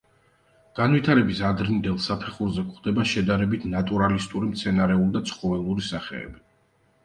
[0.77, 6.47] განვითარების ადრინდელ საფეხურზე გვხვდება შედარებით ნატურალისტური მცენარეული და ცხოველური სახეები.